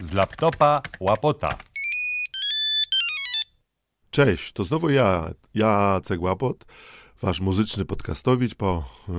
z 0.00 0.12
laptopa 0.12 0.82
łapota. 1.00 1.58
Cześć, 4.10 4.52
to 4.52 4.64
znowu 4.64 4.90
ja, 4.90 5.30
Jacek 5.54 6.22
Łapot, 6.22 6.64
wasz 7.22 7.40
muzyczny 7.40 7.84
podcastowicz 7.84 8.54
po 8.54 8.84
y, 9.08 9.12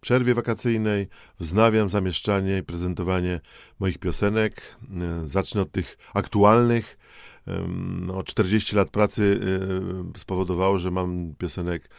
przerwie 0.00 0.34
wakacyjnej. 0.34 1.08
Wznawiam 1.40 1.88
zamieszczanie 1.88 2.58
i 2.58 2.62
prezentowanie 2.62 3.40
moich 3.78 3.98
piosenek. 3.98 4.76
Y, 5.24 5.28
zacznę 5.28 5.60
od 5.60 5.72
tych 5.72 5.98
aktualnych. 6.14 6.98
Y, 7.48 7.50
no, 8.00 8.22
40 8.22 8.76
lat 8.76 8.90
pracy 8.90 9.40
spowodowało, 10.16 10.78
że 10.78 10.90
mam 10.90 11.34
piosenek 11.38 11.90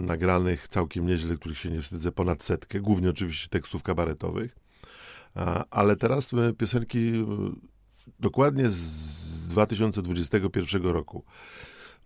nagranych 0.00 0.68
całkiem 0.68 1.06
nieźle, 1.06 1.36
których 1.36 1.58
się 1.58 1.70
nie 1.70 1.80
wstydzę, 1.80 2.12
ponad 2.12 2.42
setkę, 2.42 2.80
głównie 2.80 3.10
oczywiście 3.10 3.48
tekstów 3.48 3.82
kabaretowych. 3.82 4.69
Ale 5.70 5.96
teraz 5.96 6.30
piosenki 6.58 7.12
dokładnie 8.20 8.70
z 8.70 9.48
2021 9.48 10.82
roku. 10.82 11.24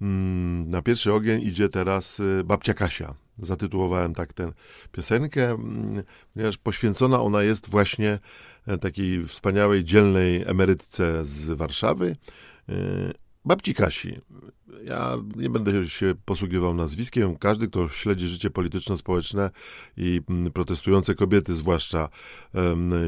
Mm, 0.01 0.69
na 0.69 0.83
pierwszy 0.83 1.13
ogień 1.13 1.43
idzie 1.43 1.69
teraz 1.69 2.21
y, 2.21 2.43
Babcia 2.45 2.75
Kasia. 2.75 3.15
Zatytułowałem 3.39 4.15
tak 4.15 4.33
tę 4.33 4.53
piosenkę, 4.93 5.51
mm, 5.51 6.03
ponieważ 6.35 6.59
poświęcona 6.59 7.21
ona 7.21 7.43
jest 7.43 7.71
właśnie 7.71 8.19
e, 8.67 8.79
takiej 8.79 9.27
wspaniałej, 9.27 9.85
dzielnej 9.85 10.43
emerytce 10.47 11.25
z 11.25 11.51
Warszawy, 11.51 12.17
babci 13.45 13.75
Kasi. 13.75 14.21
Ja 14.85 15.17
nie 15.37 15.51
będę 15.51 15.89
się 15.89 16.15
posługiwał 16.25 16.75
nazwiskiem. 16.75 17.37
Każdy, 17.37 17.69
kto 17.69 17.89
śledzi 17.89 18.29
życie 18.29 18.51
polityczno-społeczne 18.51 19.51
i 19.97 20.21
mm, 20.31 20.53
protestujące 20.53 21.15
kobiety, 21.15 21.55
zwłaszcza 21.55 22.09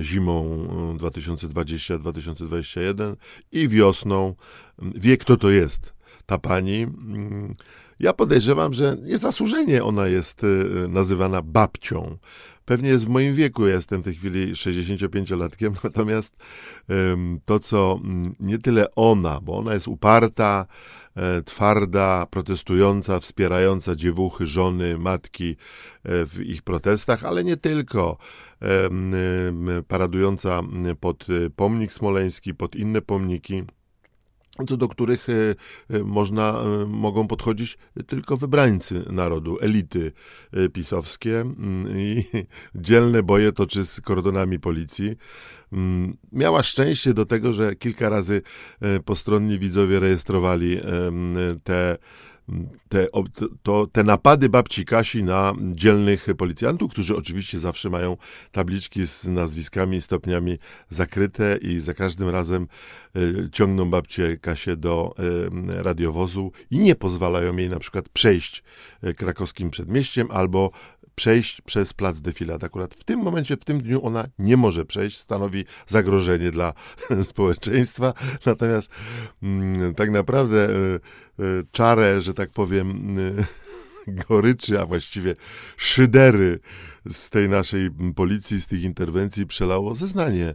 zimą 0.00 0.66
2020-2021 0.98 3.16
i 3.52 3.68
wiosną, 3.68 4.34
wie, 4.78 5.16
kto 5.16 5.36
to 5.36 5.50
jest 5.50 5.95
ta 6.26 6.38
pani. 6.38 6.82
Mm, 6.82 7.54
ja 8.00 8.12
podejrzewam, 8.12 8.72
że 8.72 8.96
niezasłużenie 9.02 9.84
ona 9.84 10.06
jest 10.06 10.44
y, 10.44 10.88
nazywana 10.88 11.42
babcią. 11.42 12.18
Pewnie 12.64 12.88
jest 12.88 13.04
w 13.04 13.08
moim 13.08 13.34
wieku, 13.34 13.66
ja 13.66 13.74
jestem 13.74 14.00
w 14.00 14.04
tej 14.04 14.14
chwili 14.14 14.52
65-latkiem, 14.52 15.72
natomiast 15.84 16.36
to, 17.44 17.60
co 17.60 18.00
mm, 18.04 18.34
nie 18.40 18.58
tyle 18.58 18.94
ona, 18.94 19.40
bo 19.40 19.58
ona 19.58 19.74
jest 19.74 19.88
uparta, 19.88 20.66
e, 21.16 21.42
twarda, 21.42 22.26
protestująca, 22.30 23.20
wspierająca 23.20 23.96
dziewuchy, 23.96 24.46
żony, 24.46 24.98
matki 24.98 25.56
e, 26.04 26.26
w 26.26 26.40
ich 26.40 26.62
protestach, 26.62 27.24
ale 27.24 27.44
nie 27.44 27.56
tylko. 27.56 28.18
Paradująca 29.88 30.62
pod 31.00 31.28
y, 31.30 31.50
pomnik 31.50 31.92
smoleński, 31.92 32.54
pod 32.54 32.76
inne 32.76 33.02
pomniki 33.02 33.64
co 34.66 34.76
do 34.76 34.88
których 34.88 35.28
e, 35.28 35.54
e, 35.90 36.04
można, 36.04 36.60
e, 36.60 36.86
mogą 36.86 37.28
podchodzić 37.28 37.78
tylko 38.06 38.36
wybrańcy 38.36 39.04
narodu, 39.10 39.58
elity 39.60 40.12
pisowskie 40.72 41.40
mm, 41.40 41.98
i 42.00 42.24
dzielne 42.74 43.22
boje 43.22 43.52
toczy 43.52 43.86
z 43.86 44.00
kordonami 44.00 44.58
policji. 44.58 45.16
Mm, 45.72 46.16
miała 46.32 46.62
szczęście 46.62 47.14
do 47.14 47.26
tego, 47.26 47.52
że 47.52 47.74
kilka 47.74 48.08
razy 48.08 48.42
postronni 49.04 49.58
widzowie 49.58 50.00
rejestrowali 50.00 50.80
te 51.64 51.96
te, 52.88 53.06
to, 53.62 53.86
te 53.86 54.04
napady 54.04 54.48
babci 54.48 54.84
Kasi 54.84 55.24
na 55.24 55.52
dzielnych 55.72 56.26
policjantów, 56.38 56.92
którzy 56.92 57.16
oczywiście 57.16 57.58
zawsze 57.58 57.90
mają 57.90 58.16
tabliczki 58.52 59.06
z 59.06 59.24
nazwiskami 59.24 59.96
i 59.96 60.00
stopniami 60.00 60.58
zakryte 60.90 61.58
i 61.62 61.80
za 61.80 61.94
każdym 61.94 62.28
razem 62.28 62.68
y, 63.16 63.48
ciągną 63.52 63.90
babcię 63.90 64.36
Kasię 64.36 64.76
do 64.76 65.14
y, 65.18 65.82
radiowozu 65.82 66.52
i 66.70 66.78
nie 66.78 66.94
pozwalają 66.94 67.56
jej 67.56 67.68
na 67.68 67.78
przykład 67.78 68.08
przejść 68.08 68.62
y, 69.04 69.14
krakowskim 69.14 69.70
przedmieściem 69.70 70.28
albo 70.30 70.70
przejść 71.16 71.60
przez 71.60 71.92
plac 71.92 72.20
defilat. 72.20 72.64
Akurat 72.64 72.94
w 72.94 73.04
tym 73.04 73.20
momencie, 73.20 73.56
w 73.56 73.64
tym 73.64 73.82
dniu 73.82 74.06
ona 74.06 74.24
nie 74.38 74.56
może 74.56 74.84
przejść, 74.84 75.18
stanowi 75.18 75.64
zagrożenie 75.86 76.50
dla 76.50 76.72
społeczeństwa. 77.30 78.14
Natomiast 78.46 78.90
mm, 79.42 79.94
tak 79.94 80.10
naprawdę 80.10 80.70
y, 80.70 81.00
y, 81.40 81.64
czarę, 81.72 82.22
że 82.22 82.34
tak 82.34 82.50
powiem, 82.50 83.18
y, 83.18 83.44
goryczy, 84.28 84.80
a 84.80 84.86
właściwie 84.86 85.36
szydery 85.76 86.60
z 87.10 87.30
tej 87.30 87.48
naszej 87.48 87.90
policji, 88.16 88.60
z 88.60 88.66
tych 88.66 88.82
interwencji 88.82 89.46
przelało 89.46 89.94
zeznanie 89.94 90.54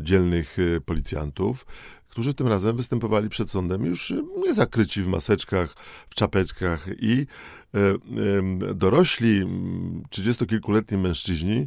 dzielnych 0.00 0.56
policjantów, 0.84 1.66
którzy 2.14 2.34
tym 2.34 2.48
razem 2.48 2.76
występowali 2.76 3.28
przed 3.28 3.50
sądem 3.50 3.84
już 3.84 4.14
nie 4.36 4.54
zakryci 4.54 5.02
w 5.02 5.08
maseczkach, 5.08 5.74
w 6.10 6.14
czapeczkach 6.14 6.86
i 6.98 7.26
e, 7.74 8.74
dorośli, 8.74 9.46
trzydziestokilkuletni 10.10 10.98
mężczyźni, 10.98 11.66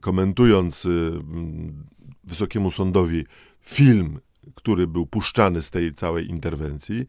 komentując 0.00 0.88
Wysokiemu 2.24 2.70
Sądowi 2.70 3.24
film 3.60 4.20
który 4.54 4.86
był 4.86 5.06
puszczany 5.06 5.62
z 5.62 5.70
tej 5.70 5.92
całej 5.92 6.28
interwencji. 6.28 7.06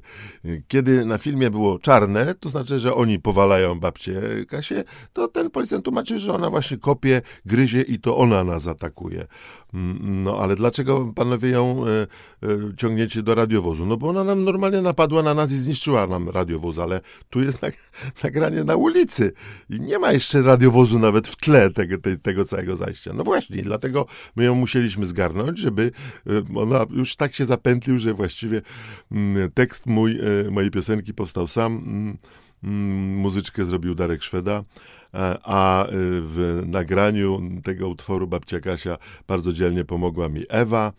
Kiedy 0.68 1.04
na 1.04 1.18
filmie 1.18 1.50
było 1.50 1.78
czarne, 1.78 2.34
to 2.34 2.48
znaczy, 2.48 2.78
że 2.78 2.94
oni 2.94 3.18
powalają 3.18 3.80
babcię 3.80 4.22
Kasię, 4.48 4.84
to 5.12 5.28
ten 5.28 5.50
policjant 5.50 5.84
tłumaczy, 5.84 6.18
że 6.18 6.34
ona 6.34 6.50
właśnie 6.50 6.76
kopie, 6.76 7.22
gryzie 7.46 7.82
i 7.82 7.98
to 7.98 8.16
ona 8.16 8.44
nas 8.44 8.66
atakuje. 8.66 9.26
Mm, 9.74 10.22
no 10.22 10.38
ale 10.38 10.56
dlaczego 10.56 11.12
panowie 11.14 11.50
ją 11.50 11.84
e, 11.86 11.88
e, 11.90 12.06
ciągniecie 12.76 13.22
do 13.22 13.34
radiowozu? 13.34 13.86
No 13.86 13.96
bo 13.96 14.08
ona 14.08 14.24
nam 14.24 14.44
normalnie 14.44 14.82
napadła 14.82 15.22
na 15.22 15.34
nas 15.34 15.52
i 15.52 15.56
zniszczyła 15.56 16.06
nam 16.06 16.28
radiowóz, 16.28 16.78
ale 16.78 17.00
tu 17.30 17.42
jest 17.42 17.58
nagranie 18.24 18.64
na 18.64 18.76
ulicy 18.76 19.32
i 19.70 19.80
nie 19.80 19.98
ma 19.98 20.12
jeszcze 20.12 20.42
radiowozu 20.42 20.98
nawet 20.98 21.28
w 21.28 21.36
tle 21.36 21.70
tego, 21.70 21.96
tego 22.22 22.44
całego 22.44 22.76
zajścia. 22.76 23.12
No 23.12 23.24
właśnie, 23.24 23.62
dlatego 23.62 24.06
my 24.36 24.44
ją 24.44 24.54
musieliśmy 24.54 25.06
zgarnąć, 25.06 25.58
żeby 25.58 25.92
e, 26.26 26.30
ona 26.62 26.86
już 26.90 27.16
tak 27.16 27.34
się 27.34 27.44
zapętlił, 27.44 27.98
że 27.98 28.14
właściwie 28.14 28.62
mm, 29.12 29.50
tekst 29.50 29.86
mój, 29.86 30.20
e, 30.20 30.50
mojej 30.50 30.70
piosenki 30.70 31.14
powstał 31.14 31.48
sam. 31.48 31.72
Mm, 31.76 32.18
mm, 32.64 33.16
muzyczkę 33.16 33.64
zrobił 33.64 33.94
Darek 33.94 34.22
Szweda. 34.22 34.64
E, 35.14 35.38
a 35.42 35.86
e, 35.86 35.88
w 36.20 36.62
nagraniu 36.66 37.40
tego 37.64 37.88
utworu 37.88 38.26
babcia 38.26 38.60
Kasia 38.60 38.96
bardzo 39.28 39.52
dzielnie 39.52 39.84
pomogła 39.84 40.28
mi 40.28 40.44
Ewa. 40.48 40.92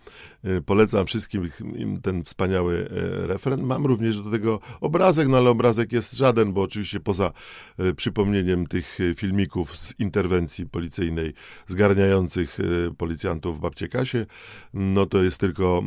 E, 0.44 0.61
polecam 0.61 1.05
wszystkim 1.05 1.49
ten 2.03 2.23
wspaniały 2.23 2.88
refren. 3.27 3.63
Mam 3.63 3.85
również 3.85 4.22
do 4.22 4.31
tego 4.31 4.59
obrazek, 4.81 5.27
no 5.27 5.38
ale 5.38 5.49
obrazek 5.49 5.91
jest 5.91 6.13
żaden, 6.13 6.53
bo 6.53 6.61
oczywiście 6.61 6.99
poza 6.99 7.31
przypomnieniem 7.95 8.67
tych 8.67 8.97
filmików 9.16 9.77
z 9.77 9.99
interwencji 9.99 10.66
policyjnej 10.66 11.33
zgarniających 11.67 12.57
policjantów 12.97 13.57
w 13.57 13.59
babcie 13.59 13.88
Kasie, 13.88 14.25
no 14.73 15.05
to 15.05 15.23
jest 15.23 15.38
tylko 15.38 15.83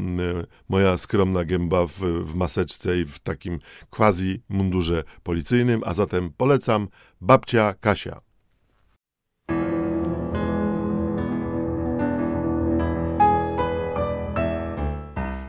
moja 0.68 0.98
skromna 0.98 1.44
gęba 1.44 1.86
w, 1.86 1.98
w 2.00 2.34
maseczce 2.34 3.00
i 3.00 3.04
w 3.04 3.18
takim 3.18 3.58
quasi 3.90 4.42
mundurze 4.48 5.04
policyjnym, 5.22 5.82
a 5.84 5.94
zatem 5.94 6.30
polecam 6.36 6.88
babcia 7.24 7.74
Kasia. 7.80 8.20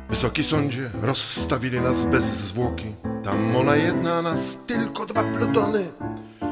Wysoki 0.10 0.44
sądzie, 0.44 0.90
rozstawili 1.02 1.82
nas 1.82 2.06
bez 2.06 2.24
zwłoki. 2.24 2.96
Tam 3.24 3.56
ona 3.56 3.76
jedna, 3.76 4.14
a 4.16 4.22
nas 4.22 4.58
tylko 4.68 5.06
dwa 5.06 5.24
plutony. 5.24 5.86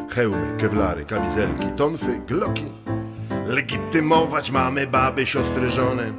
Hełmy, 0.10 0.58
kewlary, 0.58 1.06
kamizelki, 1.06 1.68
tonfy, 1.78 2.22
gloki. 2.28 2.72
Legitymować 3.46 4.52
mamy 4.52 4.88
baby, 4.88 5.26
siostry, 5.26 5.72
żony. 5.72 6.14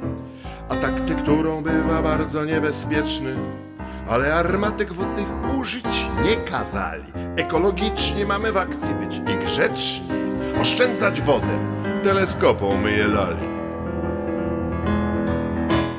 A 0.69 0.75
taktyk, 0.75 1.17
bywa 1.63 2.01
bardzo 2.01 2.45
niebezpieczny. 2.45 3.64
Ale 4.09 4.33
armatek 4.35 4.93
wodnych 4.93 5.27
użyć 5.57 6.07
nie 6.23 6.35
kazali. 6.35 7.03
Ekologicznie 7.37 8.25
mamy 8.25 8.51
w 8.51 8.57
akcji 8.57 8.93
być 8.93 9.15
i 9.15 9.45
grzeczni. 9.45 10.09
Oszczędzać 10.61 11.21
wodę, 11.21 11.59
teleskopą 12.03 12.77
my 12.77 12.91
je 12.91 13.07
lali. 13.07 13.47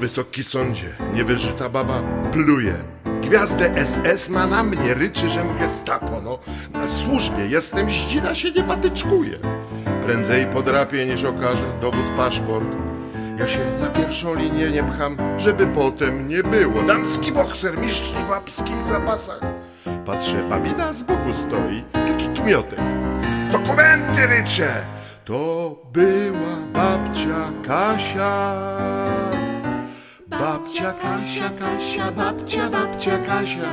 Wysoki 0.00 0.42
sądzie, 0.42 0.92
niewyżyta 1.14 1.68
baba 1.68 2.02
pluje. 2.32 2.74
Gwiazdę 3.22 3.86
SS 3.86 4.28
ma 4.28 4.46
na 4.46 4.62
mnie, 4.62 4.94
ryczy, 4.94 5.30
żem 5.30 5.58
gestapo, 5.58 6.20
no. 6.20 6.38
Na 6.72 6.86
służbie 6.86 7.46
jestem, 7.46 7.90
zdzina 7.90 8.34
się 8.34 8.50
nie 8.50 8.62
patyczkuje. 8.62 9.38
Prędzej 10.04 10.46
podrapię 10.46 11.06
niż 11.06 11.24
okaże 11.24 11.64
dowód 11.80 12.06
paszport. 12.16 12.85
Ja 13.38 13.48
się 13.48 13.60
na 13.80 13.86
pierwszą 13.86 14.34
linię 14.34 14.70
nie 14.70 14.82
pcham, 14.82 15.16
żeby 15.36 15.66
potem 15.66 16.28
nie 16.28 16.42
było. 16.42 16.82
Damski 16.82 17.32
bokser, 17.32 17.78
mistrz 17.78 18.12
w 18.12 18.30
łapskich 18.30 18.84
zapasach. 18.84 19.40
Patrzę, 20.06 20.48
babina 20.50 20.92
z 20.92 21.02
boku 21.02 21.32
stoi, 21.32 21.82
taki 21.92 22.28
kmiotek. 22.28 22.80
Dokumenty 23.52 24.26
rycze! 24.26 24.68
To 25.24 25.76
była 25.92 26.56
babcia 26.72 27.50
Kasia. 27.66 28.56
Babcia 30.26 30.92
Kasia, 30.92 31.50
Kasia, 31.50 32.12
babcia, 32.12 32.70
babcia 32.70 33.18
Kasia. 33.18 33.72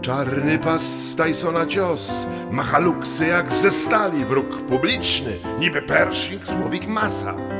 Czarny 0.00 0.58
pas 0.58 1.16
Tysona 1.16 1.66
cios, 1.66 2.26
machaluksy 2.50 3.26
jak 3.26 3.52
ze 3.52 3.70
stali, 3.70 4.24
wróg 4.24 4.62
publiczny, 4.62 5.32
niby 5.58 5.82
Pershing, 5.82 6.46
słowik 6.46 6.86
masa. 6.86 7.59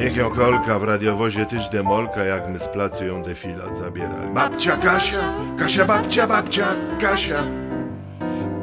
Niech 0.00 0.16
ją 0.16 0.30
kolka 0.30 0.78
w 0.78 0.84
radiowozie 0.84 1.46
tyś 1.46 1.68
demolka, 1.68 2.24
jak 2.24 2.48
my 2.48 2.58
z 2.58 2.68
placu 2.68 3.04
ją 3.04 3.22
defilat 3.22 3.78
zabierali. 3.78 4.34
Babcia 4.34 4.76
Kasia, 4.76 5.34
Kasia 5.58 5.84
babcia, 5.84 6.26
babcia 6.26 6.66
Kasia. 7.00 7.42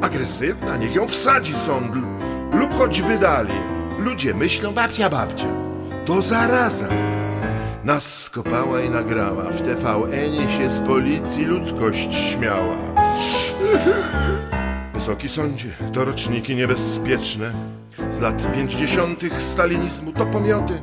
Agresywna, 0.00 0.76
niech 0.76 0.94
ją 0.94 1.08
wsadzi 1.08 1.54
sąd 1.54 1.92
lub 2.52 2.74
choć 2.74 3.02
wydali. 3.02 3.54
Ludzie 3.98 4.34
myślą, 4.34 4.74
babcia, 4.74 5.10
babcia, 5.10 5.46
to 6.04 6.22
zaraza. 6.22 6.88
Nas 7.84 8.22
skopała 8.22 8.80
i 8.80 8.90
nagrała, 8.90 9.44
w 9.44 9.62
TVN-ie 9.62 10.50
się 10.58 10.70
z 10.70 10.80
policji 10.80 11.44
ludzkość 11.44 12.08
śmiała. 12.14 12.76
Wysoki 14.94 15.28
sądzie, 15.28 15.68
to 15.92 16.04
roczniki 16.04 16.56
niebezpieczne. 16.56 17.52
Z 18.10 18.20
lat 18.20 18.52
pięćdziesiątych 18.54 19.42
stalinizmu 19.42 20.12
to 20.12 20.26
pomioty. 20.26 20.82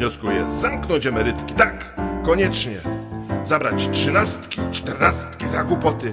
Wnioskuję 0.00 0.48
zamknąć 0.48 1.06
emerytki, 1.06 1.54
tak, 1.54 1.94
koniecznie. 2.24 2.80
Zabrać 3.44 3.88
trzynastki, 3.92 4.60
czternastki 4.72 5.48
za 5.48 5.64
głupoty. 5.64 6.12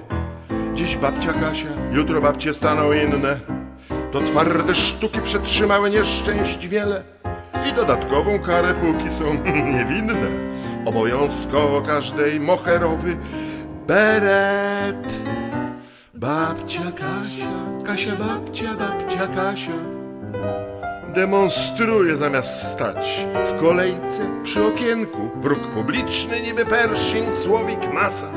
Dziś 0.74 0.98
babcia 0.98 1.34
Kasia, 1.34 1.68
jutro 1.92 2.22
babcie 2.22 2.54
staną 2.54 2.92
inne. 2.92 3.40
To 4.12 4.22
twarde 4.22 4.76
sztuki 4.76 5.22
przetrzymały 5.22 5.90
nieszczęść 5.90 6.68
wiele 6.68 7.04
i 7.70 7.74
dodatkową 7.74 8.40
karę 8.40 8.74
póki 8.74 9.12
są 9.12 9.34
niewinne. 9.74 10.30
Obowiązkowo 10.86 11.82
każdej 11.82 12.40
moherowy 12.40 13.18
beret. 13.88 15.14
Babcia 16.14 16.92
Kasia, 16.92 17.52
Kasia 17.86 18.16
babcia, 18.16 18.76
babcia 18.76 19.28
Kasia 19.28 19.98
demonstruje 21.18 22.18
zamiast 22.18 22.74
stać 22.74 23.28
w 23.46 23.62
kolejce 23.62 24.42
przy 24.44 24.66
okienku. 24.66 25.30
Wróg 25.42 25.60
publiczny 25.60 26.42
niby 26.42 26.66
Pershing, 26.66 27.36
słowik 27.38 27.94
masa. 27.94 28.28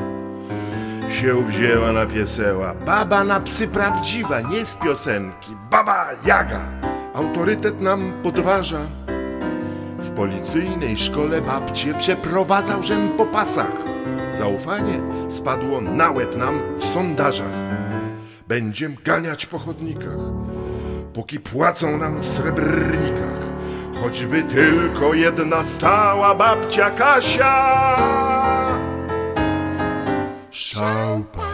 Się 1.09 1.45
wzięła 1.45 1.91
na 1.91 2.05
pieseła, 2.05 2.73
baba 2.73 3.23
na 3.23 3.39
psy 3.39 3.67
prawdziwa, 3.67 4.41
nie 4.41 4.65
z 4.65 4.75
piosenki, 4.75 5.55
baba 5.71 6.09
Jaga. 6.25 6.61
Autorytet 7.13 7.81
nam 7.81 8.13
podważa. 8.23 8.81
W 9.97 10.11
policyjnej 10.11 10.97
szkole 10.97 11.41
babcie 11.41 11.93
przeprowadzał 11.93 12.83
żem 12.83 13.09
po 13.17 13.25
pasach. 13.25 13.77
Zaufanie 14.33 14.99
spadło 15.29 15.81
na 15.81 16.11
łeb 16.11 16.37
nam 16.37 16.61
w 16.79 16.85
sondażach. 16.85 17.71
Będziem 18.47 18.95
ganiać 19.03 19.45
po 19.45 19.59
chodnikach 19.59 20.17
póki 21.13 21.39
płacą 21.39 21.97
nam 21.97 22.21
w 22.21 22.25
srebrnikach. 22.25 23.39
Choćby 24.01 24.43
tylko 24.43 25.13
jedna 25.13 25.63
stała 25.63 26.35
babcia 26.35 26.89
Kasia. 26.89 27.97
Szałpa. 30.51 31.50